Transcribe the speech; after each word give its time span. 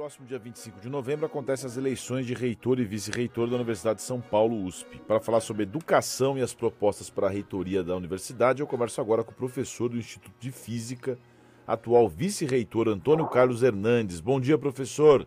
próximo 0.00 0.26
dia 0.26 0.38
25 0.38 0.80
de 0.80 0.88
novembro 0.88 1.26
acontecem 1.26 1.66
as 1.66 1.76
eleições 1.76 2.24
de 2.24 2.32
reitor 2.32 2.80
e 2.80 2.84
vice-reitor 2.86 3.46
da 3.50 3.56
Universidade 3.56 3.96
de 3.98 4.02
São 4.02 4.18
Paulo, 4.18 4.64
USP. 4.64 4.98
Para 5.06 5.20
falar 5.20 5.40
sobre 5.40 5.64
educação 5.64 6.38
e 6.38 6.40
as 6.40 6.54
propostas 6.54 7.10
para 7.10 7.26
a 7.26 7.30
reitoria 7.30 7.84
da 7.84 7.94
universidade, 7.94 8.62
eu 8.62 8.66
converso 8.66 8.98
agora 9.02 9.22
com 9.22 9.32
o 9.32 9.34
professor 9.34 9.90
do 9.90 9.98
Instituto 9.98 10.32
de 10.40 10.50
Física, 10.50 11.18
atual 11.66 12.08
vice-reitor 12.08 12.88
Antônio 12.88 13.26
Carlos 13.26 13.62
Hernandes. 13.62 14.22
Bom 14.22 14.40
dia, 14.40 14.56
professor. 14.56 15.26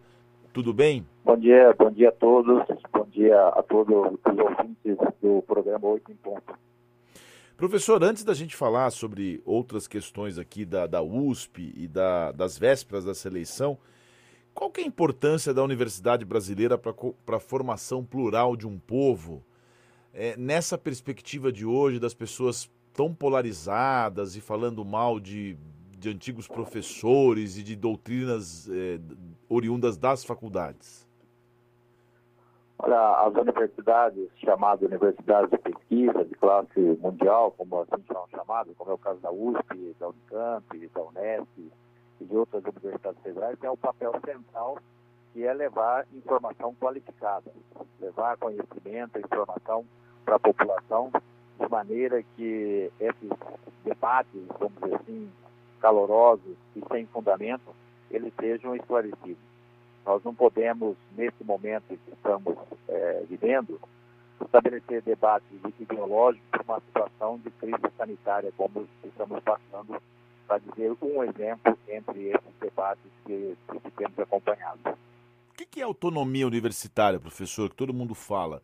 Tudo 0.51 0.73
bem? 0.73 1.05
Bom 1.23 1.37
dia, 1.37 1.71
bom 1.77 1.91
dia 1.91 2.09
a 2.09 2.11
todos. 2.11 2.63
Bom 2.91 3.05
dia 3.11 3.49
a 3.49 3.61
todos 3.61 3.95
os 3.95 4.39
ouvintes 4.39 4.97
do 5.21 5.43
programa 5.43 5.87
8 5.87 6.11
em 6.11 6.15
Ponto. 6.15 6.51
Professor, 7.55 8.03
antes 8.03 8.23
da 8.23 8.33
gente 8.33 8.55
falar 8.55 8.89
sobre 8.89 9.39
outras 9.45 9.87
questões 9.87 10.39
aqui 10.39 10.65
da, 10.65 10.87
da 10.87 11.03
USP 11.03 11.71
e 11.77 11.87
da, 11.87 12.31
das 12.31 12.57
vésperas 12.57 13.05
dessa 13.05 13.27
eleição, 13.27 13.77
qual 14.53 14.69
que 14.69 14.81
é 14.81 14.83
a 14.83 14.87
importância 14.87 15.53
da 15.53 15.63
universidade 15.63 16.23
brasileira 16.23 16.77
para 16.77 17.37
a 17.37 17.39
formação 17.39 18.03
plural 18.03 18.55
de 18.55 18.67
um 18.67 18.77
povo? 18.77 19.43
É, 20.13 20.37
nessa 20.37 20.77
perspectiva 20.77 21.51
de 21.51 21.65
hoje, 21.65 21.99
das 21.99 22.13
pessoas 22.13 22.69
tão 22.93 23.13
polarizadas 23.13 24.35
e 24.35 24.41
falando 24.41 24.85
mal 24.85 25.19
de, 25.19 25.57
de 25.97 26.09
antigos 26.09 26.47
professores 26.47 27.57
e 27.57 27.63
de 27.63 27.75
doutrinas 27.75 28.69
é, 28.69 28.99
oriundas 29.49 29.97
das 29.97 30.23
faculdades? 30.23 31.07
Olha, 32.77 33.25
as 33.25 33.33
universidades 33.35 34.29
chamadas 34.43 34.87
universidades 34.87 35.49
de 35.49 35.57
pesquisa 35.57 36.25
de 36.25 36.35
classe 36.35 36.79
mundial, 37.01 37.51
como 37.57 37.81
assim 37.81 38.03
são 38.11 38.27
chamadas, 38.29 38.75
como 38.77 38.91
é 38.91 38.93
o 38.93 38.97
caso 38.97 39.19
da 39.21 39.31
USP, 39.31 39.95
da 39.99 40.09
Unicamp, 40.09 40.87
da 40.93 41.01
Unesp, 41.01 41.52
federais 43.33 43.59
tem 43.59 43.69
o 43.69 43.77
papel 43.77 44.13
central 44.23 44.77
que 45.33 45.43
é 45.43 45.53
levar 45.53 46.05
informação 46.13 46.75
qualificada, 46.75 47.51
levar 47.99 48.37
conhecimento, 48.37 49.17
informação 49.17 49.83
para 50.23 50.35
a 50.35 50.39
população, 50.39 51.11
de 51.59 51.67
maneira 51.69 52.23
que 52.35 52.91
esses 52.99 53.29
debates, 53.83 54.41
vamos 54.59 54.79
dizer 54.79 54.95
assim, 54.95 55.31
calorosos 55.81 56.55
e 56.75 56.83
sem 56.91 57.07
fundamento, 57.07 57.75
eles 58.11 58.31
sejam 58.39 58.75
esclarecidos. 58.75 59.41
Nós 60.05 60.23
não 60.23 60.35
podemos, 60.35 60.95
nesse 61.17 61.43
momento 61.43 61.87
que 61.87 62.11
estamos 62.11 62.55
é, 62.87 63.23
vivendo, 63.27 63.79
estabelecer 64.39 65.01
debates 65.01 65.47
ideológicos 65.79 66.47
para 66.51 66.61
uma 66.63 66.79
situação 66.81 67.39
de 67.39 67.49
crise 67.51 67.91
sanitária 67.97 68.53
como 68.55 68.87
estamos 69.03 69.39
passando 69.39 69.99
para 70.47 70.59
dizer 70.59 70.95
um 71.01 71.23
exemplo 71.23 71.77
entre 71.87 72.29
esses 72.29 72.53
debates 72.59 73.11
que, 73.25 73.57
que 73.81 73.91
temos 73.91 74.19
acompanhado. 74.19 74.79
O 74.89 75.53
que 75.55 75.79
é 75.79 75.83
autonomia 75.83 76.47
universitária, 76.47 77.19
professor, 77.19 77.69
que 77.69 77.75
todo 77.75 77.93
mundo 77.93 78.13
fala? 78.13 78.61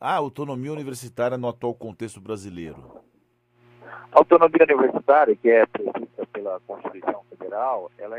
Ah, 0.00 0.16
autonomia 0.16 0.72
universitária 0.72 1.38
no 1.38 1.48
atual 1.48 1.74
contexto 1.74 2.20
brasileiro. 2.20 3.00
A 4.12 4.18
autonomia 4.18 4.64
universitária, 4.64 5.36
que 5.36 5.48
é 5.48 5.64
prevista 5.66 6.26
pela 6.32 6.60
Constituição 6.60 7.22
Federal, 7.30 7.90
ela 7.98 8.16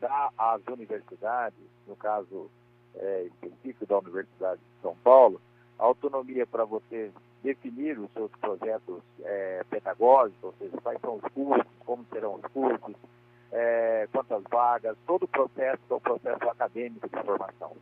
dá 0.00 0.30
às 0.36 0.60
universidades, 0.68 1.58
no 1.86 1.96
caso 1.96 2.50
é, 2.94 3.24
específico 3.26 3.86
da 3.86 3.98
Universidade 3.98 4.60
de 4.60 4.82
São 4.82 4.96
Paulo, 5.02 5.40
autonomia 5.78 6.46
para 6.46 6.64
você 6.64 7.10
definir 7.44 7.98
os 7.98 8.10
seus 8.12 8.30
projetos 8.40 9.02
é, 9.22 9.62
pedagógicos, 9.68 10.42
ou 10.42 10.54
seja, 10.58 10.80
quais 10.82 10.98
são 11.02 11.16
os 11.16 11.32
cursos, 11.32 11.72
como 11.84 12.04
serão 12.10 12.36
os 12.36 12.46
cursos, 12.46 12.96
é, 13.52 14.08
quantas 14.10 14.42
vagas, 14.50 14.96
todo 15.06 15.24
o 15.24 15.28
processo 15.28 15.82
é 15.90 15.94
o 15.94 16.00
processo 16.00 16.48
acadêmico 16.48 17.06
de 17.06 17.22
formação. 17.22 17.72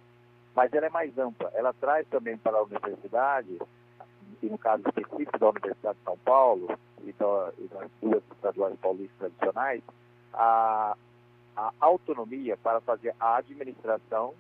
Mas 0.55 0.73
ela 0.73 0.87
é 0.87 0.91
mais 0.91 1.17
ampla, 1.17 1.51
ela 1.55 1.73
traz 1.73 2.07
também 2.09 2.37
para 2.37 2.59
a 2.59 2.63
universidade, 2.63 3.59
e 4.43 4.47
no 4.47 4.59
caso 4.59 4.83
específico 4.89 5.39
da 5.39 5.51
Universidade 5.51 5.99
de 5.99 6.05
São 6.05 6.19
Paulo 6.19 6.77
e, 7.05 7.13
da, 7.13 7.53
e 7.57 7.69
das 7.69 7.91
duas 8.03 8.23
estaduais 8.33 8.77
paulistas 8.81 9.33
tradicionais, 9.39 9.83
a, 10.35 10.97
a 11.57 11.73
autonomia 11.81 12.57
para 12.57 12.81
fazer 12.81 13.15
a 13.21 13.37
administração 13.37 14.35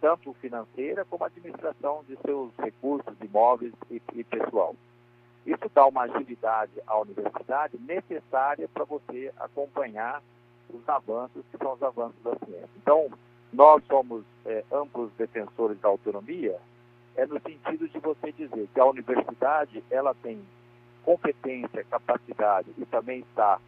tanto 0.00 0.32
financeira 0.34 1.04
como 1.04 1.24
administração 1.24 2.04
de 2.08 2.16
seus 2.24 2.50
recursos 2.58 3.14
imóveis 3.20 3.72
e, 3.90 4.00
e 4.14 4.24
pessoal. 4.24 4.74
Isso 5.46 5.70
dá 5.74 5.86
uma 5.86 6.02
agilidade 6.02 6.72
à 6.86 6.98
universidade 6.98 7.78
necessária 7.78 8.68
para 8.68 8.84
você 8.84 9.32
acompanhar 9.38 10.22
os 10.72 10.88
avanços 10.88 11.44
que 11.50 11.58
são 11.58 11.72
os 11.72 11.82
avanços 11.82 12.22
da 12.22 12.36
ciência. 12.36 12.68
Então, 12.76 13.10
nós 13.52 13.82
somos 13.86 14.24
é, 14.46 14.64
amplos 14.70 15.10
defensores 15.18 15.78
da 15.80 15.88
autonomia, 15.88 16.56
é 17.16 17.26
no 17.26 17.40
sentido 17.40 17.88
de 17.88 17.98
você 17.98 18.32
dizer 18.32 18.68
que 18.72 18.80
a 18.80 18.84
universidade 18.84 19.82
ela 19.90 20.14
tem 20.22 20.40
competência, 21.04 21.84
capacidade 21.84 22.68
e 22.78 22.84
também 22.86 23.20
está 23.20 23.58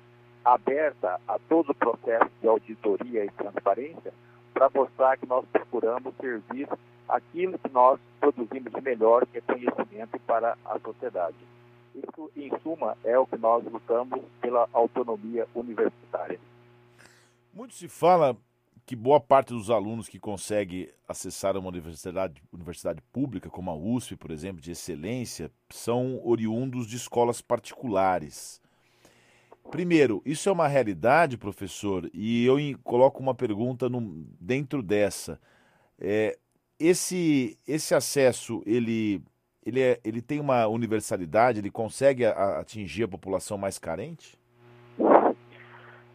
aberta 0.45 1.21
a 1.27 1.39
todo 1.49 1.71
o 1.71 1.75
processo 1.75 2.31
de 2.41 2.49
auditoria 2.49 3.25
e 3.25 3.31
transparência 3.31 4.13
para 4.53 4.71
mostrar 4.75 5.17
que 5.17 5.27
nós 5.27 5.45
procuramos 5.53 6.15
servir 6.21 6.69
aquilo 7.09 7.59
que 7.59 7.71
nós 7.71 8.01
produzimos 8.21 8.73
de 8.73 8.81
melhor, 8.81 9.27
que 9.27 9.39
é 9.39 9.41
conhecimento 9.41 10.19
para 10.27 10.57
a 10.65 10.79
sociedade. 10.79 11.37
Isso, 11.95 12.31
em 12.37 12.51
suma, 12.61 12.97
é 13.05 13.19
o 13.19 13.27
que 13.27 13.37
nós 13.37 13.65
lutamos 13.65 14.21
pela 14.41 14.69
autonomia 14.73 15.47
universitária. 15.55 16.41
Muito 17.53 17.75
se 17.75 17.87
fala 17.87 18.37
que 18.87 18.97
boa 18.97 19.21
parte 19.21 19.53
dos 19.53 19.71
alunos 19.71 20.09
que 20.09 20.19
consegue 20.19 20.93
acessar 21.07 21.57
uma 21.57 21.69
universidade, 21.69 22.43
universidade 22.53 23.01
pública, 23.13 23.51
como 23.51 23.71
a 23.71 23.75
USP, 23.75 24.17
por 24.17 24.31
exemplo, 24.31 24.61
de 24.61 24.73
excelência, 24.73 25.51
são 25.71 26.21
oriundos 26.25 26.87
de 26.87 26.97
escolas 26.97 27.41
particulares. 27.41 28.61
Primeiro, 29.71 30.21
isso 30.25 30.49
é 30.49 30.53
uma 30.53 30.69
realidade, 30.69 31.39
professor, 31.39 32.09
e 32.13 32.45
eu 32.45 32.57
coloco 32.83 33.23
uma 33.23 33.35
pergunta 33.35 33.89
no, 33.89 34.01
dentro 34.41 34.83
dessa. 34.83 35.41
É, 35.99 36.37
esse, 36.79 37.59
esse 37.67 37.95
acesso, 37.95 38.63
ele, 38.67 39.23
ele, 39.65 39.81
é, 39.81 40.01
ele 40.05 40.21
tem 40.21 40.41
uma 40.41 40.67
universalidade, 40.67 41.61
ele 41.61 41.71
consegue 41.71 42.27
a, 42.27 42.61
atingir 42.61 43.05
a 43.05 43.09
população 43.09 43.57
mais 43.57 43.79
carente? 43.79 44.39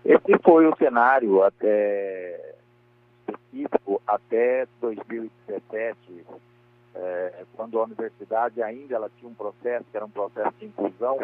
Esse 0.06 0.40
foi 0.44 0.68
o 0.68 0.76
cenário 0.78 1.44
até 1.44 2.56
específico 3.28 4.02
até 4.06 4.68
2017, 4.80 6.26
é, 6.96 7.46
quando 7.56 7.80
a 7.80 7.84
universidade 7.84 8.62
ainda 8.62 8.96
ela 8.96 9.12
tinha 9.18 9.30
um 9.30 9.34
processo, 9.34 9.86
que 9.90 9.98
era 9.98 10.06
um 10.06 10.10
processo 10.10 10.54
de 10.60 10.66
inclusão, 10.66 11.18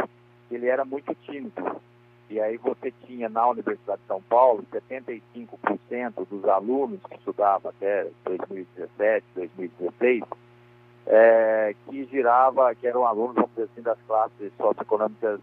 ele 0.52 0.68
era 0.68 0.84
muito 0.86 1.14
tímido. 1.16 1.82
E 2.30 2.40
aí 2.40 2.58
você 2.58 2.92
tinha 3.06 3.30
na 3.30 3.48
Universidade 3.48 4.02
de 4.02 4.08
São 4.08 4.22
Paulo 4.24 4.66
75% 4.72 6.28
dos 6.30 6.46
alunos 6.46 7.00
que 7.10 7.16
estudavam 7.16 7.70
até 7.70 8.08
2017, 8.26 9.26
2016, 9.36 10.24
é, 11.06 11.76
que 11.86 12.06
girava, 12.06 12.74
que 12.76 12.88
eram 12.88 13.06
alunos, 13.06 13.36
vamos 13.36 13.52
dizer 13.52 13.70
assim, 13.72 13.82
das 13.82 13.98
classes 14.08 14.52
socioeconômicas 14.58 15.40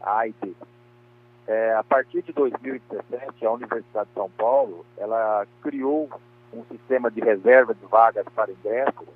A 0.00 0.26
e 0.26 0.34
B. 0.40 0.54
É, 1.46 1.74
a 1.74 1.82
partir 1.82 2.22
de 2.22 2.32
2017, 2.32 3.44
a 3.44 3.50
Universidade 3.50 4.08
de 4.08 4.14
São 4.14 4.30
Paulo, 4.30 4.86
ela 4.96 5.46
criou 5.62 6.08
um 6.52 6.64
sistema 6.64 7.10
de 7.10 7.20
reserva 7.20 7.74
de 7.74 7.84
vagas 7.86 8.24
para 8.34 8.52
ingresso, 8.52 9.06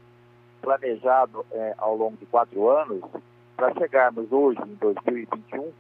planejado 0.61 1.47
é, 1.53 1.75
ao 1.79 1.97
longo 1.97 2.17
de 2.17 2.27
quatro 2.27 2.69
anos, 2.69 3.03
para 3.57 3.73
chegarmos 3.75 4.31
hoje, 4.31 4.61
em 4.63 4.75
2021, 4.75 5.73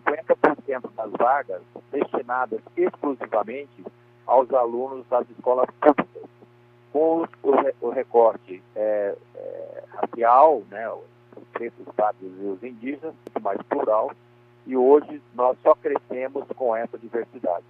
50% 0.00 0.90
das 0.96 1.10
vagas 1.12 1.62
destinadas 1.92 2.60
exclusivamente 2.76 3.84
aos 4.26 4.52
alunos 4.52 5.06
das 5.08 5.28
escolas 5.30 5.68
públicas, 5.80 6.22
com 6.92 7.26
o, 7.80 7.90
recorte 7.90 8.62
é, 8.74 9.16
é, 9.34 9.84
racial, 9.88 10.62
né, 10.70 10.88
os 10.90 11.48
pretos, 11.52 11.86
pardos 11.96 12.32
e 12.40 12.44
os 12.44 12.62
indígenas, 12.62 13.14
mais 13.42 13.60
plural, 13.62 14.12
e 14.66 14.76
hoje 14.76 15.20
nós 15.34 15.58
só 15.62 15.74
crescemos 15.74 16.44
com 16.56 16.74
essa 16.74 16.96
diversidade. 16.96 17.64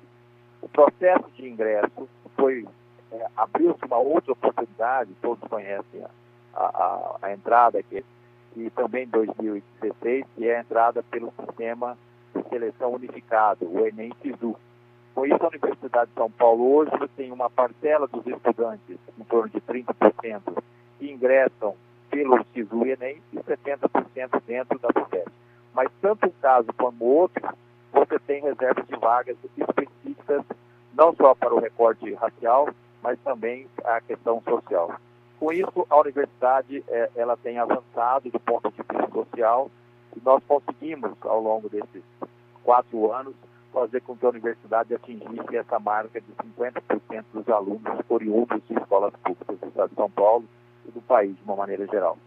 O 0.62 0.68
processo 0.68 1.24
de 1.34 1.48
ingresso 1.48 2.08
foi 2.36 2.66
é, 3.10 3.26
abriu-se 3.36 3.84
uma 3.86 3.98
outra 3.98 4.32
oportunidade, 4.32 5.10
todos 5.20 5.48
conhecem 5.48 6.04
a, 6.54 6.64
a, 6.64 7.16
a 7.22 7.32
entrada 7.32 7.82
que 7.82 8.04
e 8.56 8.70
também 8.70 9.06
2016, 9.08 10.24
que 10.36 10.48
é 10.48 10.56
a 10.56 10.60
entrada 10.60 11.02
pelo 11.10 11.32
sistema 11.40 11.98
seleção 12.42 12.92
unificado, 12.92 13.66
o 13.66 13.86
Enem 13.86 14.12
Sisu. 14.22 14.56
Com 15.14 15.26
isso, 15.26 15.38
a 15.40 15.48
Universidade 15.48 16.10
de 16.10 16.16
São 16.16 16.30
Paulo 16.30 16.74
hoje 16.74 16.90
tem 17.16 17.30
uma 17.30 17.48
parcela 17.48 18.06
dos 18.08 18.26
estudantes, 18.26 18.98
em 19.18 19.24
torno 19.24 19.48
de 19.48 19.60
30%, 19.60 20.42
que 20.98 21.10
ingressam 21.10 21.74
pelo 22.10 22.44
Sisu 22.52 22.84
Enem 22.86 23.22
e 23.32 23.36
70% 23.36 24.42
dentro 24.46 24.78
da 24.78 24.88
FUVEST. 24.92 25.30
Mas 25.72 25.88
tanto 26.00 26.26
um 26.26 26.32
caso 26.40 26.68
como 26.76 27.04
outro, 27.04 27.48
você 27.92 28.18
tem 28.20 28.42
reservas 28.42 28.86
de 28.86 28.96
vagas 28.96 29.36
específicas, 29.56 30.42
não 30.94 31.14
só 31.14 31.34
para 31.34 31.54
o 31.54 31.60
recorte 31.60 32.12
racial, 32.14 32.68
mas 33.02 33.18
também 33.20 33.66
a 33.84 34.00
questão 34.00 34.40
social. 34.42 34.94
Com 35.38 35.52
isso, 35.52 35.86
a 35.90 35.96
universidade 36.00 36.82
é, 36.88 37.10
ela 37.16 37.36
tem 37.36 37.58
avançado 37.58 38.30
do 38.30 38.40
ponto 38.40 38.70
de 38.70 38.76
vista 38.76 39.10
social 39.12 39.70
e 40.16 40.20
nós 40.24 40.42
conseguimos, 40.48 41.12
ao 41.22 41.40
longo 41.40 41.68
desses 41.68 42.02
quatro 42.64 43.12
anos, 43.12 43.34
fazer 43.72 44.00
com 44.00 44.16
que 44.16 44.24
a 44.24 44.30
universidade 44.30 44.94
atingisse 44.94 45.56
essa 45.56 45.78
marca 45.78 46.20
de 46.20 46.32
50% 46.32 47.24
dos 47.32 47.48
alunos 47.48 47.82
oriundos 48.08 48.60
de 48.66 48.74
escolas 48.74 49.12
públicas 49.22 49.58
do 49.58 49.68
Estado 49.68 49.90
de 49.90 49.94
São 49.96 50.10
Paulo 50.10 50.48
e 50.86 50.90
do 50.90 51.02
país, 51.02 51.36
de 51.36 51.42
uma 51.42 51.56
maneira 51.56 51.86
geral. 51.86 52.18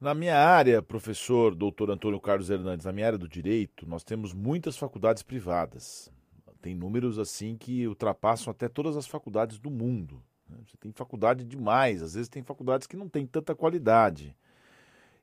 Na 0.00 0.14
minha 0.14 0.36
área, 0.36 0.82
professor 0.82 1.54
doutor 1.54 1.90
Antônio 1.90 2.20
Carlos 2.20 2.50
Hernandes, 2.50 2.84
na 2.84 2.92
minha 2.92 3.06
área 3.06 3.18
do 3.18 3.28
direito, 3.28 3.88
nós 3.88 4.04
temos 4.04 4.32
muitas 4.32 4.76
faculdades 4.76 5.22
privadas. 5.22 6.12
Tem 6.60 6.74
números 6.74 7.18
assim 7.18 7.56
que 7.56 7.86
ultrapassam 7.86 8.50
até 8.50 8.68
todas 8.68 8.96
as 8.96 9.06
faculdades 9.06 9.58
do 9.58 9.70
mundo. 9.70 10.22
Né? 10.48 10.58
Você 10.66 10.76
tem 10.78 10.92
faculdade 10.92 11.44
demais, 11.44 12.02
às 12.02 12.14
vezes 12.14 12.28
tem 12.28 12.42
faculdades 12.42 12.86
que 12.86 12.96
não 12.96 13.08
têm 13.08 13.26
tanta 13.26 13.54
qualidade. 13.54 14.36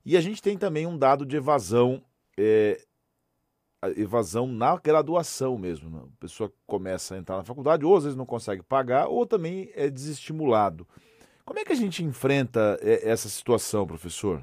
E 0.05 0.17
a 0.17 0.21
gente 0.21 0.41
tem 0.41 0.57
também 0.57 0.87
um 0.87 0.97
dado 0.97 1.25
de 1.25 1.37
evasão 1.37 2.03
é, 2.37 2.79
evasão 3.97 4.47
na 4.47 4.77
graduação 4.77 5.57
mesmo. 5.57 5.89
Né? 5.89 5.99
A 6.03 6.19
pessoa 6.19 6.51
começa 6.67 7.15
a 7.15 7.17
entrar 7.17 7.37
na 7.37 7.43
faculdade, 7.43 7.85
ou 7.85 7.95
às 7.95 8.03
vezes 8.03 8.17
não 8.17 8.25
consegue 8.25 8.61
pagar, 8.61 9.07
ou 9.07 9.25
também 9.25 9.71
é 9.75 9.89
desestimulado. 9.89 10.87
Como 11.45 11.59
é 11.59 11.65
que 11.65 11.73
a 11.73 11.75
gente 11.75 12.03
enfrenta 12.03 12.77
é, 12.81 13.09
essa 13.09 13.27
situação, 13.27 13.85
professor? 13.85 14.41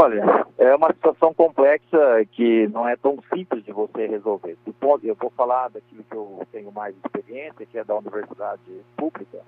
Olha, 0.00 0.46
é 0.56 0.76
uma 0.76 0.92
situação 0.92 1.34
complexa 1.34 2.24
que 2.30 2.68
não 2.68 2.88
é 2.88 2.94
tão 2.96 3.18
simples 3.34 3.64
de 3.64 3.72
você 3.72 4.06
resolver. 4.06 4.56
Eu 5.02 5.16
vou 5.16 5.30
falar 5.30 5.68
daquilo 5.70 6.04
que 6.04 6.14
eu 6.14 6.46
tenho 6.52 6.70
mais 6.70 6.94
experiência, 7.04 7.66
que 7.66 7.76
é 7.76 7.82
da 7.82 7.96
universidade 7.96 8.62
pública. 8.96 9.40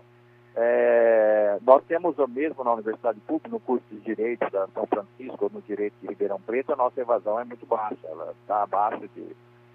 É, 0.57 1.30
nós 1.71 1.85
temos 1.85 2.19
o 2.19 2.27
mesmo 2.27 2.65
na 2.65 2.73
Universidade 2.73 3.21
Pública, 3.21 3.49
no 3.49 3.61
curso 3.61 3.85
de 3.93 4.01
Direito 4.01 4.41
da 4.51 4.67
São 4.75 4.89
Francisco, 4.89 5.45
ou 5.45 5.51
no 5.55 5.63
Direito 5.63 5.95
de 6.03 6.09
Ribeirão 6.09 6.41
Preto, 6.41 6.73
a 6.73 6.77
nossa 6.77 7.01
evasão 7.01 7.39
é 7.39 7.45
muito 7.45 7.65
baixa, 7.65 8.09
ela 8.09 8.35
está 8.43 8.65
abaixo 8.65 9.09
de, 9.15 9.25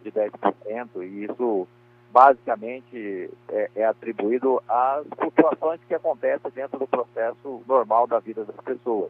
de 0.04 0.12
10%, 0.12 0.90
e 0.98 1.24
isso 1.24 1.66
basicamente 2.12 3.32
é, 3.48 3.72
é, 3.78 3.86
atribuído 3.86 4.62
às 4.68 5.08
flutuações 5.18 5.80
que 5.88 5.94
acontecem 5.94 6.52
dentro 6.52 6.78
do 6.80 6.86
processo 6.86 7.64
normal 7.66 8.08
da 8.08 8.20
vida 8.20 8.44
das 8.44 8.58
pessoas. 8.58 9.10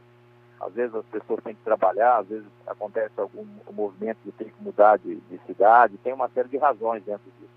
Às 0.61 0.73
vezes 0.73 0.93
as 0.93 1.05
pessoas 1.07 1.43
têm 1.43 1.55
que 1.55 1.63
trabalhar, 1.63 2.19
às 2.19 2.27
vezes 2.27 2.45
acontece 2.67 3.13
algum 3.17 3.47
movimento 3.73 4.19
de 4.23 4.31
ter 4.31 4.51
que 4.51 4.63
mudar 4.63 4.99
de, 4.99 5.15
de 5.15 5.39
cidade, 5.47 5.97
tem 6.03 6.13
uma 6.13 6.29
série 6.29 6.49
de 6.49 6.57
razões 6.57 7.03
dentro 7.03 7.31
disso. 7.39 7.54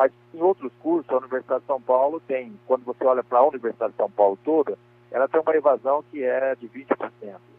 Mas 0.00 0.10
em 0.32 0.40
outros 0.40 0.72
cursos, 0.80 1.12
a 1.12 1.18
Universidade 1.18 1.60
de 1.60 1.66
São 1.66 1.78
Paulo 1.78 2.20
tem, 2.20 2.58
quando 2.66 2.86
você 2.86 3.04
olha 3.04 3.22
para 3.22 3.40
a 3.40 3.46
Universidade 3.46 3.92
de 3.92 3.98
São 3.98 4.10
Paulo 4.10 4.38
toda, 4.42 4.78
ela 5.10 5.28
tem 5.28 5.38
uma 5.38 5.54
evasão 5.54 6.02
que 6.10 6.24
é 6.24 6.54
de 6.54 6.66
20%, 6.70 6.86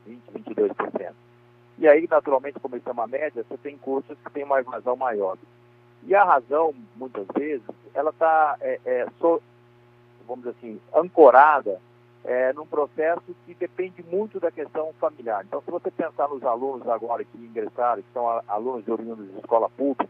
20%, 0.07 0.19
22%. 0.33 1.13
E 1.77 1.88
aí, 1.88 2.07
naturalmente, 2.09 2.59
como 2.59 2.75
isso 2.75 2.89
é 2.89 2.91
uma 2.91 3.05
média, 3.05 3.45
você 3.47 3.57
tem 3.57 3.77
cursos 3.77 4.17
que 4.25 4.31
têm 4.31 4.43
uma 4.43 4.59
evasão 4.59 4.95
maior. 4.95 5.38
E 6.01 6.15
a 6.15 6.23
razão, 6.23 6.73
muitas 6.95 7.27
vezes, 7.38 7.61
ela 7.93 8.09
está, 8.09 8.57
é, 8.59 8.79
é, 8.85 9.05
so, 9.19 9.39
vamos 10.27 10.44
dizer 10.44 10.55
assim, 10.57 10.81
ancorada 10.95 11.79
é, 12.23 12.53
num 12.53 12.65
processo 12.65 13.35
que 13.45 13.53
depende 13.53 14.03
muito 14.09 14.39
da 14.39 14.49
questão 14.49 14.91
familiar. 14.99 15.45
Então, 15.45 15.61
se 15.61 15.69
você 15.69 15.91
pensar 15.91 16.27
nos 16.27 16.44
alunos 16.44 16.89
agora 16.89 17.23
que 17.23 17.37
ingressaram, 17.37 18.01
que 18.01 18.11
são 18.11 18.27
alunos 18.47 18.87
oriundos 18.87 19.31
de 19.31 19.37
escola 19.37 19.69
pública, 19.69 20.09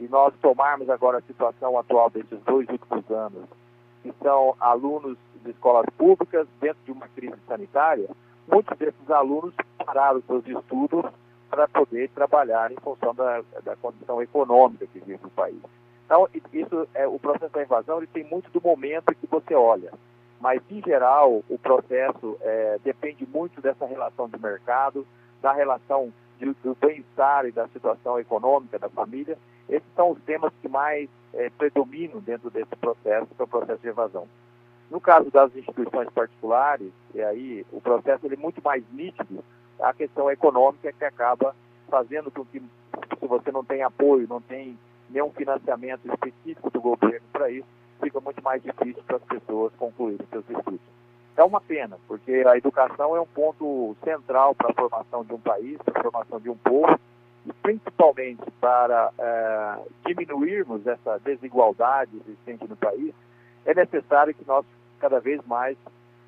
e 0.00 0.08
nós 0.08 0.34
tomarmos 0.40 0.88
agora 0.88 1.18
a 1.18 1.22
situação 1.22 1.78
atual 1.78 2.08
desses 2.10 2.40
dois 2.40 2.66
últimos 2.68 3.08
anos, 3.10 3.44
que 4.02 4.12
são 4.22 4.56
alunos 4.58 5.18
de 5.44 5.50
escolas 5.50 5.86
públicas 5.96 6.48
dentro 6.58 6.78
de 6.84 6.92
uma 6.92 7.06
crise 7.08 7.36
sanitária, 7.46 8.08
muitos 8.50 8.76
desses 8.78 9.10
alunos 9.10 9.54
pararam 9.84 10.22
seus 10.22 10.46
estudos 10.46 11.04
para 11.50 11.68
poder 11.68 12.08
trabalhar 12.10 12.72
em 12.72 12.76
função 12.76 13.14
da, 13.14 13.42
da 13.62 13.76
condição 13.76 14.22
econômica 14.22 14.86
que 14.86 15.00
vive 15.00 15.20
no 15.22 15.30
país. 15.30 15.60
Então, 16.06 16.28
isso 16.52 16.88
é 16.94 17.06
o 17.06 17.18
processo 17.18 17.52
da 17.52 17.62
invasão 17.62 17.98
ele 17.98 18.06
tem 18.06 18.24
muito 18.24 18.50
do 18.50 18.60
momento 18.60 19.14
que 19.14 19.26
você 19.26 19.54
olha, 19.54 19.92
mas 20.40 20.62
em 20.70 20.82
geral 20.82 21.44
o 21.48 21.58
processo 21.58 22.36
é, 22.40 22.78
depende 22.82 23.26
muito 23.26 23.60
dessa 23.60 23.84
relação 23.84 24.28
de 24.28 24.40
mercado, 24.40 25.06
da 25.42 25.52
relação 25.52 26.12
de, 26.40 26.46
do 26.64 26.76
bem-estar 26.80 27.46
e 27.46 27.52
da 27.52 27.68
situação 27.68 28.18
econômica 28.18 28.78
da 28.78 28.88
família 28.88 29.38
esses 29.70 29.88
são 29.94 30.10
os 30.10 30.20
temas 30.22 30.52
que 30.60 30.68
mais 30.68 31.08
é, 31.32 31.48
predominam 31.50 32.18
dentro 32.20 32.50
desse 32.50 32.74
processo, 32.74 33.28
que 33.28 33.40
é 33.40 33.44
o 33.44 33.48
processo 33.48 33.80
de 33.80 33.88
evasão. 33.88 34.26
No 34.90 35.00
caso 35.00 35.30
das 35.30 35.54
instituições 35.54 36.10
particulares, 36.10 36.90
e 37.14 37.22
aí 37.22 37.64
o 37.70 37.80
processo 37.80 38.26
ele 38.26 38.34
é 38.34 38.38
muito 38.38 38.60
mais 38.62 38.82
nítido, 38.90 39.44
a 39.78 39.94
questão 39.94 40.28
econômica 40.28 40.92
que 40.92 41.04
acaba 41.04 41.54
fazendo 41.88 42.32
com 42.32 42.44
que, 42.44 42.60
se 42.60 43.26
você 43.26 43.52
não 43.52 43.64
tem 43.64 43.82
apoio, 43.82 44.26
não 44.28 44.40
tem 44.40 44.76
nenhum 45.08 45.30
financiamento 45.30 46.00
específico 46.12 46.68
do 46.70 46.80
governo 46.80 47.26
para 47.32 47.48
isso, 47.48 47.66
fica 48.02 48.20
muito 48.20 48.42
mais 48.42 48.60
difícil 48.60 49.02
para 49.06 49.16
as 49.16 49.22
pessoas 49.22 49.72
concluírem 49.76 50.26
seus 50.32 50.50
estudos. 50.50 50.80
É 51.36 51.44
uma 51.44 51.60
pena, 51.60 51.96
porque 52.06 52.44
a 52.46 52.56
educação 52.56 53.16
é 53.16 53.20
um 53.20 53.26
ponto 53.26 53.96
central 54.04 54.54
para 54.54 54.70
a 54.70 54.74
formação 54.74 55.24
de 55.24 55.32
um 55.32 55.40
país, 55.40 55.78
para 55.78 55.98
a 55.98 56.02
formação 56.02 56.40
de 56.40 56.50
um 56.50 56.56
povo, 56.56 56.98
e 57.46 57.52
principalmente 57.52 58.42
para 58.60 59.10
é, 59.18 59.78
diminuirmos 60.06 60.86
essa 60.86 61.18
desigualdade 61.20 62.10
existente 62.16 62.68
no 62.68 62.76
país, 62.76 63.14
é 63.64 63.74
necessário 63.74 64.34
que 64.34 64.46
nós 64.46 64.64
cada 64.98 65.18
vez 65.20 65.40
mais 65.46 65.76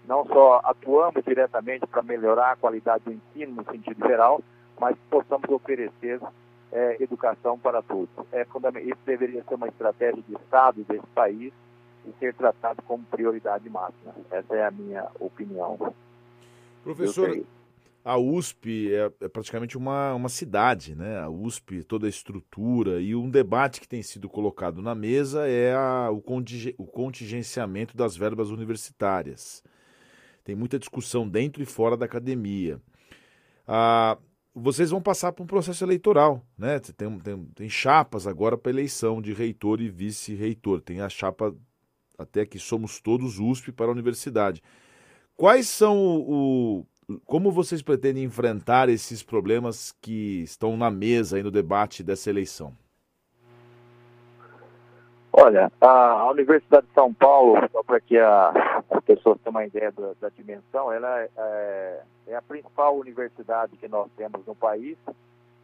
não 0.06 0.24
só 0.26 0.60
atuamos 0.64 1.22
diretamente 1.24 1.86
para 1.86 2.02
melhorar 2.02 2.52
a 2.52 2.56
qualidade 2.56 3.04
do 3.04 3.12
ensino 3.12 3.56
no 3.56 3.64
sentido 3.70 4.06
geral, 4.06 4.40
mas 4.80 4.96
possamos 5.10 5.48
oferecer 5.50 6.20
é, 6.72 6.96
educação 7.00 7.58
para 7.58 7.82
todos. 7.82 8.08
É 8.32 8.42
Isso 8.42 8.98
deveria 9.04 9.44
ser 9.44 9.54
uma 9.54 9.68
estratégia 9.68 10.22
de 10.26 10.34
Estado 10.34 10.82
desse 10.84 11.06
país 11.08 11.52
e 12.06 12.12
ser 12.18 12.34
tratado 12.34 12.82
como 12.82 13.04
prioridade 13.04 13.68
máxima. 13.68 14.14
Essa 14.30 14.54
é 14.54 14.66
a 14.66 14.70
minha 14.70 15.08
opinião. 15.20 15.94
Professor, 16.82 17.44
a 18.04 18.18
USP 18.18 18.92
é, 18.92 19.12
é, 19.20 19.28
praticamente 19.28 19.76
uma, 19.78 20.14
uma 20.14 20.28
cidade, 20.28 20.96
né? 20.96 21.20
A 21.20 21.28
USP, 21.28 21.84
toda 21.84 22.06
a 22.06 22.10
estrutura 22.10 23.00
e 23.00 23.14
um 23.14 23.30
debate 23.30 23.80
que 23.80 23.88
tem 23.88 24.02
sido 24.02 24.28
colocado 24.28 24.82
na 24.82 24.94
mesa 24.94 25.46
é 25.46 25.74
a, 25.74 26.10
o, 26.10 26.22
o 26.78 26.86
contingenciamento 26.86 27.96
das 27.96 28.16
verbas 28.16 28.50
universitárias. 28.50 29.62
Tem 30.42 30.56
muita 30.56 30.78
discussão 30.78 31.28
dentro 31.28 31.62
e 31.62 31.66
fora 31.66 31.96
da 31.96 32.06
academia. 32.06 32.80
Ah, 33.66 34.18
vocês 34.52 34.90
vão 34.90 35.00
passar 35.00 35.32
por 35.32 35.44
um 35.44 35.46
processo 35.46 35.84
eleitoral, 35.84 36.44
né? 36.58 36.80
Tem, 36.80 37.18
tem, 37.20 37.44
tem 37.54 37.68
chapas 37.68 38.26
agora 38.26 38.58
para 38.58 38.72
eleição 38.72 39.22
de 39.22 39.32
reitor 39.32 39.80
e 39.80 39.88
vice-reitor. 39.88 40.80
Tem 40.80 41.00
a 41.00 41.08
chapa 41.08 41.54
até 42.22 42.46
que 42.46 42.58
somos 42.58 43.00
todos 43.00 43.38
USP 43.38 43.72
para 43.72 43.86
a 43.86 43.92
universidade. 43.92 44.62
Quais 45.36 45.68
são 45.68 45.96
o, 45.96 46.86
como 47.24 47.50
vocês 47.50 47.82
pretendem 47.82 48.24
enfrentar 48.24 48.88
esses 48.88 49.22
problemas 49.22 49.92
que 50.00 50.42
estão 50.42 50.76
na 50.76 50.90
mesa 50.90 51.36
aí 51.36 51.42
no 51.42 51.50
debate 51.50 52.02
dessa 52.02 52.30
eleição? 52.30 52.76
Olha, 55.32 55.72
a 55.80 56.30
Universidade 56.30 56.86
de 56.86 56.92
São 56.92 57.12
Paulo, 57.12 57.56
só 57.72 57.82
para 57.82 57.98
que 58.00 58.18
a, 58.18 58.82
as 58.90 59.02
pessoas 59.02 59.38
tenham 59.40 59.52
uma 59.52 59.64
ideia 59.64 59.90
da, 59.90 60.12
da 60.20 60.28
dimensão, 60.28 60.92
ela 60.92 61.20
é, 61.20 62.02
é, 62.26 62.36
a 62.36 62.42
principal 62.42 62.98
universidade 62.98 63.78
que 63.78 63.88
nós 63.88 64.10
temos 64.14 64.44
no 64.44 64.54
país 64.54 64.98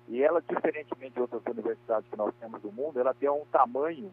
e 0.08 0.22
ela, 0.22 0.40
diferentemente 0.40 1.14
de 1.14 1.20
outras 1.20 1.42
universidades 1.46 2.08
que 2.10 2.16
nós 2.16 2.32
temos 2.40 2.62
no 2.62 2.72
mundo, 2.72 2.98
ela 2.98 3.12
tem 3.12 3.28
um 3.28 3.44
tamanho 3.52 4.10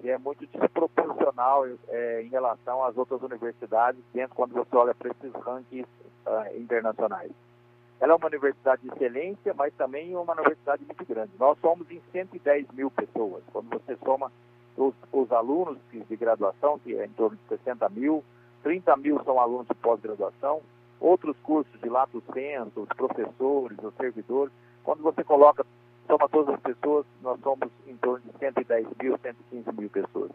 que 0.00 0.10
é 0.10 0.18
muito 0.18 0.46
desproporcional 0.46 1.66
é, 1.88 2.22
em 2.22 2.28
relação 2.28 2.82
às 2.84 2.96
outras 2.96 3.20
universidades, 3.22 4.00
dentro 4.14 4.34
quando 4.34 4.54
você 4.54 4.74
olha 4.74 4.94
para 4.94 5.10
esses 5.10 5.32
rankings 5.42 5.88
uh, 6.26 6.58
internacionais. 6.58 7.30
Ela 8.00 8.14
é 8.14 8.16
uma 8.16 8.26
universidade 8.26 8.80
de 8.80 8.88
excelência, 8.88 9.52
mas 9.52 9.74
também 9.74 10.16
uma 10.16 10.32
universidade 10.32 10.82
muito 10.86 11.04
grande. 11.04 11.32
Nós 11.38 11.58
somos 11.60 11.90
em 11.90 12.00
110 12.12 12.68
mil 12.72 12.90
pessoas. 12.90 13.42
Quando 13.52 13.68
você 13.68 13.94
soma 14.02 14.32
os, 14.74 14.94
os 15.12 15.30
alunos 15.30 15.76
de 15.92 16.16
graduação, 16.16 16.78
que 16.78 16.96
é 16.96 17.04
em 17.04 17.10
torno 17.10 17.36
de 17.36 17.56
60 17.56 17.86
mil, 17.90 18.24
30 18.62 18.96
mil 18.96 19.22
são 19.22 19.38
alunos 19.38 19.66
de 19.68 19.74
pós-graduação, 19.74 20.62
outros 20.98 21.36
cursos 21.42 21.78
de 21.80 21.88
lato 21.90 22.22
senso, 22.32 22.80
os 22.80 22.88
professores, 22.88 23.76
os 23.82 23.94
servidores. 23.96 24.52
Quando 24.82 25.02
você 25.02 25.22
coloca, 25.22 25.66
soma 26.10 26.28
todas 26.28 26.54
as 26.54 26.60
pessoas, 26.60 27.06
nós 27.22 27.38
somos 27.40 27.70
em 27.86 27.96
torno 27.96 28.20
de 28.20 28.38
110 28.38 28.86
mil, 29.00 29.16
115 29.18 29.72
mil 29.72 29.88
pessoas. 29.88 30.30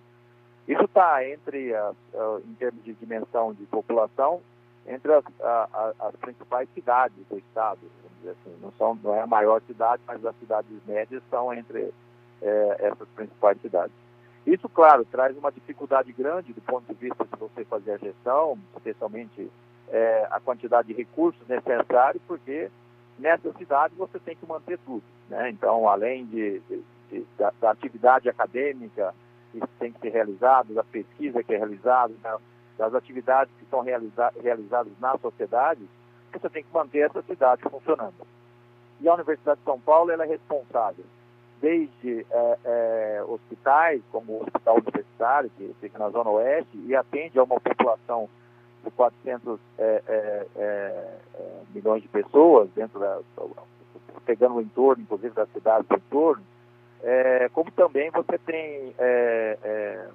Isso 0.68 0.84
está 0.84 1.28
entre, 1.28 1.74
uh, 1.74 2.42
em 2.48 2.54
termos 2.56 2.84
de 2.84 2.94
dimensão 2.94 3.54
de 3.54 3.66
população, 3.66 4.42
entre 4.88 5.14
as, 5.14 5.24
as 6.00 6.16
principais 6.16 6.70
cidades 6.74 7.18
do 7.30 7.38
estado. 7.38 7.80
Assim. 8.24 8.58
Não, 8.62 8.72
são, 8.78 9.00
não 9.04 9.16
é 9.16 9.22
a 9.22 9.28
maior 9.28 9.62
cidade, 9.68 10.02
mas 10.08 10.24
as 10.26 10.36
cidades 10.38 10.72
médias 10.88 11.22
são 11.30 11.54
entre 11.54 11.94
é, 12.42 12.78
essas 12.80 13.08
principais 13.10 13.60
cidades. 13.62 13.94
Isso, 14.46 14.70
claro, 14.70 15.06
traz 15.06 15.36
uma 15.38 15.52
dificuldade 15.52 16.12
grande 16.14 16.54
do 16.54 16.62
ponto 16.62 16.86
de 16.88 17.00
vista 17.00 17.24
de 17.26 17.40
você 17.40 17.66
fazer 17.66 17.94
a 17.94 17.98
gestão, 17.98 18.58
especialmente 18.76 19.52
é, 19.90 20.28
a 20.32 20.40
quantidade 20.40 20.88
de 20.88 20.94
recursos 20.94 21.48
necessários, 21.48 22.22
porque 22.28 22.70
nessa 23.18 23.52
cidade 23.54 23.96
você 23.96 24.20
tem 24.20 24.36
que 24.36 24.46
manter 24.46 24.78
tudo. 24.86 25.04
Né? 25.30 25.50
Então, 25.50 25.88
além 25.88 26.26
de, 26.26 26.60
de, 26.60 26.84
de 27.10 27.26
da, 27.38 27.52
da, 27.60 27.72
atividade 27.72 28.30
acadêmica 28.30 29.14
que 29.52 29.60
tem 29.80 29.92
que 29.92 30.00
ser 30.00 30.10
realizada, 30.10 30.74
da 30.74 30.84
pesquisa 30.84 31.44
que 31.44 31.54
é 31.54 31.58
realizada, 31.58 32.14
né? 32.24 32.38
das 32.78 32.94
atividades 32.94 33.54
que 33.58 33.66
são 33.70 33.82
realiza 33.82 34.34
realizadas 34.42 34.92
na 35.00 35.18
sociedade, 35.18 35.82
você 36.32 36.50
tem 36.50 36.64
que 36.64 36.74
manter 36.74 37.10
essa 37.10 37.22
cidade 37.22 37.62
funcionando. 37.64 38.28
E 39.00 39.08
a 39.08 39.14
Universidade 39.14 39.60
de 39.60 39.66
São 39.66 39.80
Paulo 39.80 40.12
ela 40.12 40.26
é 40.26 40.28
responsável 40.28 41.06
desde 41.62 42.26
é, 42.30 42.58
é, 42.66 43.24
hospitais, 43.28 44.02
como 44.12 44.34
o 44.34 44.44
Hospital 44.44 44.78
Universitário, 44.78 45.50
que 45.58 45.76
fica 45.80 45.98
na 45.98 46.10
Zona 46.10 46.30
Oeste, 46.30 46.78
e 46.86 46.96
atende 46.96 47.40
a 47.40 47.44
uma 47.44 47.60
população 47.60 48.30
de 48.84 48.92
400 48.92 49.60
é, 49.78 50.04
é, 50.08 50.48
é, 50.56 51.18
é, 51.36 51.62
milhões 51.74 52.04
de 52.04 52.08
pessoas, 52.08 52.70
dentro 52.76 53.00
da, 53.00 53.20
pegando 54.26 54.56
o 54.56 54.62
entorno, 54.62 55.04
inclusive 55.04 55.34
das 55.34 55.50
cidades 55.52 55.88
do 55.88 55.96
entorno, 55.96 56.44
como 57.54 57.72
também 57.72 58.10
você 58.10 58.38
tem 58.40 58.96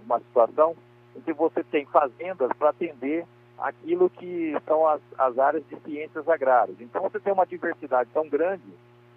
uma 0.04 0.18
situação 0.18 0.74
em 1.16 1.20
que 1.20 1.32
você 1.32 1.62
tem 1.62 1.86
fazendas 1.86 2.50
para 2.58 2.70
atender 2.70 3.24
aquilo 3.58 4.10
que 4.10 4.56
são 4.66 4.86
as, 4.88 5.00
as 5.18 5.38
áreas 5.38 5.62
de 5.68 5.76
ciências 5.80 6.28
agrárias. 6.28 6.80
Então 6.80 7.02
você 7.02 7.20
tem 7.20 7.32
uma 7.32 7.46
diversidade 7.46 8.10
tão 8.12 8.28
grande 8.28 8.72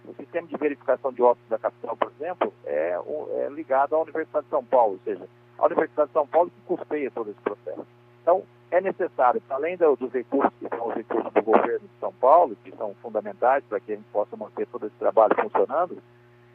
o 0.06 0.14
sistema 0.16 0.48
de 0.48 0.58
verificação 0.58 1.12
de 1.12 1.22
óbitos 1.22 1.50
da 1.50 1.58
capital, 1.58 1.96
por 1.96 2.12
exemplo, 2.20 2.54
é, 2.66 2.98
é, 3.38 3.50
ligado 3.50 3.96
à 3.96 4.02
Universidade 4.02 4.46
de 4.46 4.50
São 4.50 4.64
Paulo, 4.64 4.94
ou 4.94 5.00
seja, 5.00 5.28
a 5.58 5.66
Universidade 5.66 6.10
de 6.10 6.14
São 6.14 6.28
Paulo 6.28 6.52
que 6.52 6.76
custeia 6.76 7.12
todo 7.12 7.32
esse 7.32 7.40
processo. 7.42 7.86
Então, 8.22 8.44
é 8.74 8.82
necessário, 8.82 9.40
além 9.52 9.78
dos 9.78 10.12
recursos 10.12 10.52
que 10.60 10.68
são 10.68 10.88
os 10.88 10.96
recursos 10.96 11.32
do 11.32 11.44
governo 11.44 11.88
de 11.88 12.00
São 12.00 12.12
Paulo, 12.12 12.58
que 12.64 12.76
são 12.76 12.96
fundamentais 13.04 13.64
para 13.70 13.80
que 13.80 13.92
a 13.92 13.96
gente 13.96 14.08
possa 14.12 14.36
manter 14.36 14.66
todo 14.66 14.88
esse 14.88 14.96
trabalho 14.96 15.36
funcionando, 15.40 16.02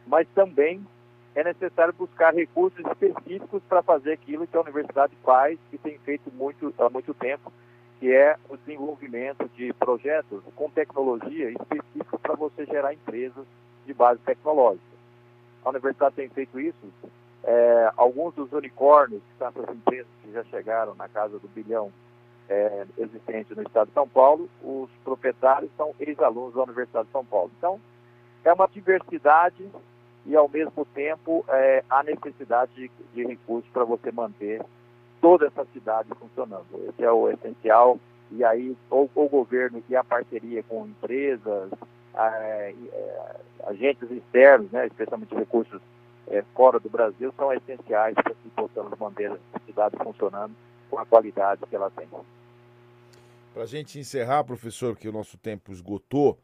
mas 0.05 0.27
também 0.35 0.85
é 1.37 1.45
necessário 1.45 1.95
buscar 1.97 2.35
recursos 2.35 2.85
específicos 2.85 3.63
para 3.69 3.85
fazer 3.85 4.15
aquilo 4.15 4.49
que 4.49 4.57
a 4.57 4.61
universidade 4.61 5.15
faz 5.23 5.61
e 5.73 5.79
tem 5.79 5.97
feito 5.99 6.29
muito, 6.33 6.75
há 6.77 6.91
muito 6.91 7.15
tempo, 7.15 7.53
que 8.01 8.13
é 8.13 8.37
o 8.49 8.57
desenvolvimento 8.57 9.49
de 9.55 9.73
projetos 9.75 10.43
com 10.57 10.69
tecnologia 10.71 11.51
específica 11.51 12.19
para 12.19 12.35
você 12.35 12.67
gerar 12.67 12.95
empresas 12.95 13.47
de 13.87 13.95
base 13.95 14.19
tecnológica. 14.23 14.83
A 15.65 15.71
universidade 15.71 16.17
tem 16.17 16.29
feito 16.29 16.59
isso. 16.59 16.93
É, 17.45 17.93
alguns 17.97 18.35
dos 18.35 18.53
unicórnios, 18.53 19.23
que 19.23 19.39
são 19.39 19.49
essas 19.49 19.77
empresas 19.77 20.09
que 20.21 20.33
já 20.33 20.43
chegaram 20.45 20.97
na 20.97 21.09
casa 21.09 21.39
do 21.39 21.47
bilhão 21.47 21.93
é, 22.49 22.87
existente 22.97 23.55
no 23.55 23.63
estado 23.63 23.89
de 23.89 23.95
São 23.95 24.09
Paulo, 24.09 24.49
os 24.63 24.89
proprietários 25.05 25.71
são 25.77 25.95
ex-alunos 26.01 26.55
da 26.55 26.63
Universidade 26.63 27.07
de 27.07 27.13
São 27.13 27.25
Paulo. 27.25 27.51
Então, 27.59 27.81
é 28.45 28.53
uma 28.53 28.67
diversidade 28.67 29.69
e, 30.25 30.35
ao 30.35 30.49
mesmo 30.49 30.85
tempo, 30.95 31.45
é, 31.49 31.85
a 31.89 32.03
necessidade 32.03 32.73
de, 32.75 32.91
de 33.15 33.25
recursos 33.25 33.71
para 33.71 33.85
você 33.85 34.11
manter 34.11 34.63
toda 35.21 35.47
essa 35.47 35.65
cidade 35.73 36.09
funcionando. 36.19 36.67
Esse 36.89 37.05
é 37.05 37.11
o 37.11 37.31
essencial. 37.31 37.99
E 38.31 38.45
aí, 38.45 38.77
o, 38.91 39.09
o 39.15 39.29
governo 39.29 39.83
e 39.89 39.97
a 39.97 40.05
parceria 40.05 40.63
com 40.63 40.87
empresas, 40.87 41.71
a, 42.15 42.31
agentes 43.67 44.11
externos, 44.11 44.71
né, 44.71 44.87
especialmente 44.87 45.35
recursos 45.35 45.81
é, 46.29 46.43
fora 46.55 46.79
do 46.79 46.89
Brasil, 46.89 47.33
são 47.37 47.53
essenciais 47.53 48.15
para 48.15 48.35
que 48.35 48.49
possamos 48.51 48.99
manter 48.99 49.33
a 49.33 49.61
cidade 49.61 49.97
funcionando 50.03 50.55
com 50.91 50.99
a 50.99 51.07
qualidade 51.07 51.63
que 51.69 51.77
ela 51.77 51.91
tem. 51.91 52.09
Para 53.53 53.63
a 53.63 53.67
gente 53.67 53.99
encerrar, 53.99 54.45
professor, 54.45 54.97
que 54.97 55.09
o 55.09 55.13
nosso 55.13 55.37
tempo 55.39 55.73
esgotou, 55.73 56.39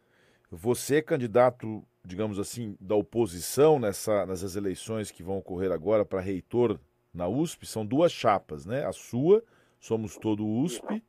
você, 0.51 1.03
candidato, 1.03 1.83
digamos 2.05 2.39
assim, 2.39 2.77
da 2.81 2.95
oposição 2.95 3.79
nessa, 3.79 4.27
nessas 4.27 4.57
eleições 4.57 5.11
que 5.11 5.23
vão 5.23 5.39
ocorrer 5.39 5.73
agora 5.73 6.05
para 6.05 6.21
reitor 6.21 6.79
na 7.13 7.29
USP 7.29 7.67
são 7.67 7.87
duas 7.87 8.11
chapas, 8.11 8.67
né? 8.67 8.85
A 8.85 8.93
sua, 8.93 9.43
Somos 9.79 10.17
Todo 10.17 10.47
USP, 10.47 11.03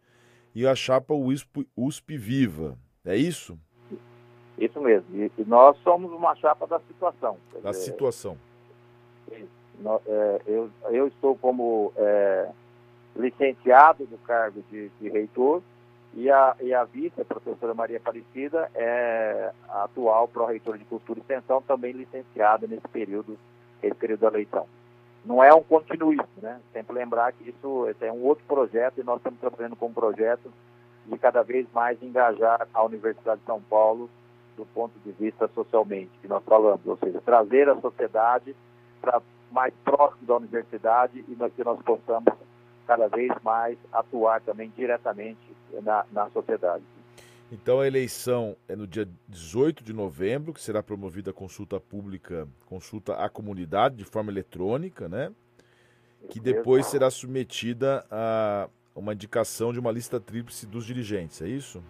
e 0.54 0.68
a 0.68 0.75
chapa 0.75 1.14
USP, 1.14 1.68
USP 1.75 2.18
Viva. 2.18 2.78
É 3.04 3.16
isso? 3.16 3.58
Isso 4.58 4.80
mesmo. 4.82 5.08
E, 5.16 5.32
nós 5.46 5.78
somos 5.84 6.12
uma 6.12 6.36
chapa 6.36 6.68
da 6.68 6.80
situação. 6.82 7.38
Da 7.62 7.72
dizer, 7.72 7.84
situação. 7.84 8.38
É, 10.08 10.42
eu, 10.46 10.70
eu 10.90 11.08
estou 11.08 11.36
como 11.38 11.92
é, 11.98 12.50
licenciado 13.16 14.06
do 14.06 14.18
cargo 14.20 14.64
de, 14.70 14.90
de 15.02 15.10
reitor 15.10 15.62
e 16.15 16.31
a, 16.31 16.55
e 16.62 16.74
a 16.74 16.84
vice, 16.86 17.22
a 17.22 17.25
professora 17.25 17.74
Maria 17.74 17.98
Aparecida, 17.98 18.69
é 18.74 19.51
a 19.69 19.84
atual 19.84 20.27
pró-reitora 20.27 20.77
de 20.77 20.86
Cultura 20.86 21.19
e 21.19 21.22
Extensão, 21.22 21.62
também 21.62 21.91
licenciada 21.91 22.65
nesse 22.67 22.88
período, 22.88 23.38
esse 23.84 23.95
período 23.95 24.22
da 24.22 24.27
eleição 24.27 24.65
não 25.25 25.43
é 25.43 25.53
um 25.53 25.63
continuismo, 25.63 26.27
né? 26.38 26.62
Sempre 26.72 26.95
lembrar 26.95 27.34
que 27.34 27.50
isso 27.50 27.88
é 28.00 28.12
um 28.12 28.24
outro 28.24 28.45
projeto 28.45 29.00
e 29.00 29.03
nós 29.03 29.17
estamos 29.17 29.39
trabalhando 29.39 29.75
com 29.75 29.88
um 29.88 29.93
projeto 29.93 30.53
de 31.05 31.17
cada 31.17 31.41
vez 31.41 31.67
mais 31.74 32.01
engajar 32.01 32.67
a 32.74 32.84
Universidade 32.84 33.41
de 33.41 33.45
São 33.45 33.60
Paulo 33.62 34.10
do 34.55 34.65
ponto 34.67 34.98
de 35.00 35.12
vista 35.12 35.50
socialmente, 35.50 36.12
que 36.22 36.27
nós 36.27 36.43
falamos, 36.45 36.86
ou 36.86 36.98
seja, 36.98 37.19
trazer 37.22 37.67
a 37.67 37.75
sociedade 37.81 38.55
para 39.01 39.22
mais 39.51 39.74
próximo 39.84 40.25
da 40.25 40.38
universidade 40.38 41.25
e 41.27 41.50
que 41.50 41.63
nós 41.63 41.81
possamos 41.81 42.34
cada 42.88 43.07
vez 43.07 43.31
mais 43.43 43.77
atuar 43.91 44.41
também 44.41 44.72
diretamente 44.77 45.55
na, 45.82 46.05
na 46.12 46.29
sociedade. 46.29 46.84
Então 47.51 47.79
a 47.79 47.88
eleição 47.88 48.55
é 48.67 48.75
no 48.75 48.88
dia 48.88 49.08
18 49.27 49.84
de 49.84 49.94
novembro, 49.94 50.53
que 50.53 50.62
será 50.62 50.82
promovida 50.82 51.29
a 51.29 51.34
consulta 51.34 51.79
pública, 51.79 52.48
consulta 52.65 53.13
à 53.13 53.29
comunidade 53.29 53.96
de 53.96 54.03
forma 54.03 54.32
eletrônica, 54.32 55.08
né? 55.08 55.32
Que 56.29 56.39
depois 56.39 56.88
será 56.88 57.12
submetida 57.12 58.03
a 58.10 58.67
uma 58.96 59.13
indicação 59.13 59.72
de 59.72 59.79
uma 59.79 59.91
lista 59.91 60.20
tríplice 60.20 60.65
dos 60.65 60.86
dirigentes, 60.86 61.41
é 61.41 61.48
isso? 61.48 61.84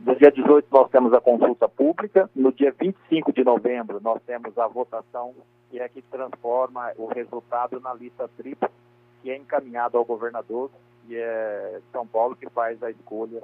No 0.00 0.16
dia 0.16 0.30
18 0.30 0.66
nós 0.72 0.90
temos 0.90 1.12
a 1.12 1.20
consulta 1.20 1.68
pública, 1.68 2.28
no 2.34 2.52
dia 2.52 2.74
25 2.78 3.32
de 3.32 3.44
novembro 3.44 4.00
nós 4.02 4.20
temos 4.26 4.58
a 4.58 4.66
votação, 4.66 5.34
que 5.70 5.78
é 5.78 5.88
que 5.88 6.02
transforma 6.02 6.92
o 6.96 7.06
resultado 7.06 7.80
na 7.80 7.94
lista 7.94 8.28
tríplice, 8.36 8.74
que 9.22 9.30
é 9.30 9.36
encaminhado 9.36 9.96
ao 9.96 10.04
governador, 10.04 10.70
e 11.08 11.16
é 11.16 11.80
São 11.92 12.06
Paulo 12.06 12.36
que 12.36 12.48
faz 12.50 12.82
a 12.82 12.90
escolha 12.90 13.42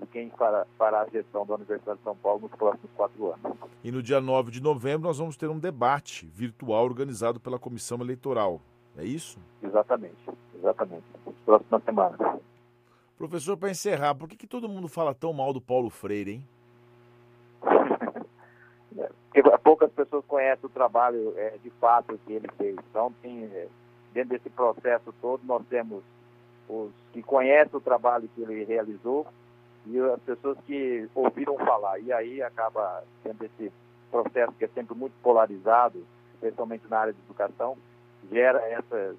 de 0.00 0.06
quem 0.08 0.30
fará, 0.30 0.66
fará 0.76 1.02
a 1.02 1.08
gestão 1.08 1.46
da 1.46 1.54
Universidade 1.54 1.98
de 1.98 2.04
São 2.04 2.16
Paulo 2.16 2.42
nos 2.42 2.50
próximos 2.52 2.90
quatro 2.96 3.32
anos. 3.32 3.56
E 3.82 3.90
no 3.90 4.02
dia 4.02 4.20
9 4.20 4.50
de 4.50 4.62
novembro 4.62 5.08
nós 5.08 5.18
vamos 5.18 5.36
ter 5.36 5.48
um 5.48 5.58
debate 5.58 6.26
virtual 6.26 6.84
organizado 6.84 7.38
pela 7.38 7.58
Comissão 7.58 8.00
Eleitoral. 8.00 8.60
É 8.96 9.04
isso? 9.04 9.38
Exatamente, 9.62 10.30
exatamente. 10.56 11.04
Próxima 11.44 11.80
semana. 11.80 12.40
Professor, 13.16 13.56
para 13.56 13.70
encerrar, 13.70 14.14
por 14.14 14.28
que, 14.28 14.36
que 14.36 14.46
todo 14.46 14.68
mundo 14.68 14.88
fala 14.88 15.14
tão 15.14 15.32
mal 15.32 15.52
do 15.52 15.60
Paulo 15.60 15.90
Freire, 15.90 16.32
hein? 16.32 16.44
Porque 19.32 19.58
poucas 19.58 19.90
pessoas 19.90 20.24
conhecem 20.26 20.64
o 20.64 20.68
trabalho 20.68 21.34
é, 21.36 21.58
de 21.62 21.70
fato 21.80 22.18
que 22.24 22.32
ele 22.32 22.48
fez. 22.56 22.76
Então, 22.90 23.12
tem, 23.20 23.44
é, 23.44 23.66
dentro 24.12 24.30
desse 24.30 24.48
processo 24.48 25.12
todo, 25.20 25.42
nós 25.44 25.64
temos 25.68 26.04
os 26.68 26.90
que 27.12 27.22
conhecem 27.22 27.76
o 27.76 27.80
trabalho 27.80 28.28
que 28.34 28.42
ele 28.42 28.64
realizou 28.64 29.26
e 29.86 29.98
as 30.00 30.20
pessoas 30.20 30.58
que 30.66 31.08
ouviram 31.14 31.56
falar. 31.58 31.98
E 32.00 32.12
aí 32.12 32.42
acaba 32.42 33.04
sendo 33.22 33.44
esse 33.44 33.72
processo 34.10 34.52
que 34.52 34.64
é 34.64 34.68
sempre 34.68 34.94
muito 34.94 35.14
polarizado, 35.22 36.04
especialmente 36.34 36.84
na 36.88 36.98
área 36.98 37.12
de 37.12 37.20
educação, 37.20 37.76
gera 38.30 38.60
essas. 38.68 39.16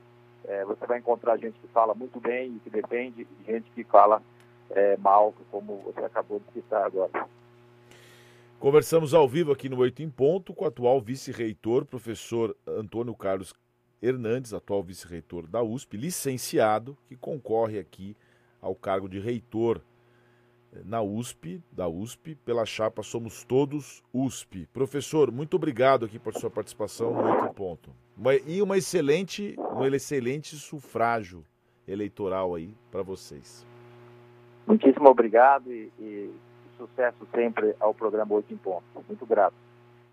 É, 0.48 0.64
você 0.64 0.86
vai 0.86 1.00
encontrar 1.00 1.38
gente 1.38 1.58
que 1.60 1.68
fala 1.70 1.96
muito 1.96 2.20
bem 2.20 2.56
e 2.56 2.60
que 2.60 2.70
defende, 2.70 3.28
e 3.40 3.52
gente 3.52 3.70
que 3.72 3.84
fala 3.84 4.22
é, 4.70 4.96
mal, 4.98 5.34
como 5.52 5.78
você 5.78 6.02
acabou 6.02 6.40
de 6.40 6.54
citar 6.54 6.86
agora. 6.86 7.28
Conversamos 8.60 9.14
ao 9.14 9.28
vivo 9.28 9.52
aqui 9.52 9.68
no 9.68 9.80
Oito 9.80 10.02
em 10.02 10.10
Ponto 10.10 10.54
com 10.54 10.66
o 10.66 10.68
atual 10.68 11.02
vice-reitor, 11.02 11.86
professor 11.86 12.56
Antônio 12.66 13.16
Carlos 13.16 13.54
Hernandes, 14.06 14.54
atual 14.54 14.84
vice-reitor 14.84 15.48
da 15.48 15.64
USP, 15.64 15.98
licenciado, 15.98 16.98
que 17.08 17.16
concorre 17.16 17.80
aqui 17.80 18.16
ao 18.62 18.76
cargo 18.76 19.10
de 19.10 19.20
reitor 19.20 19.82
na 20.84 21.02
USP, 21.02 21.62
da 21.72 21.88
USP, 21.88 22.36
pela 22.36 22.66
chapa 22.66 23.02
Somos 23.02 23.44
Todos 23.44 24.04
USP. 24.14 24.68
Professor, 24.74 25.32
muito 25.32 25.56
obrigado 25.56 26.06
aqui 26.06 26.20
por 26.20 26.34
sua 26.34 26.50
participação 26.50 27.14
no 27.14 27.24
Oito 27.24 27.54
Ponto. 27.54 27.92
E 28.46 28.62
uma 28.62 28.78
excelente, 28.78 29.56
um 29.58 29.86
excelente 29.86 30.56
sufrágio 30.56 31.44
eleitoral 31.88 32.56
aí 32.56 32.74
para 32.92 33.02
vocês. 33.02 33.66
Muitíssimo 34.68 35.10
obrigado 35.10 35.72
e, 35.72 35.92
e 36.00 36.34
sucesso 36.78 37.26
sempre 37.34 37.76
ao 37.80 37.94
programa 37.94 38.36
Oito 38.36 38.54
em 38.54 38.58
Ponto. 38.58 38.84
Muito 39.08 39.26
grato. 39.26 39.65